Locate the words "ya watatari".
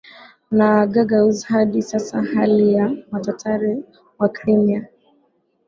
2.75-3.83